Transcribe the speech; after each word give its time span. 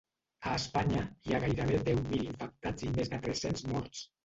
A 0.51 0.53
Espanya 0.59 1.03
hi 1.27 1.35
ha 1.35 1.41
gairebé 1.43 1.77
deu 1.91 2.03
mil 2.09 2.25
infectats 2.33 2.89
i 2.89 2.93
més 2.99 3.15
de 3.15 3.23
tres-cents 3.29 3.67
morts. 3.77 4.05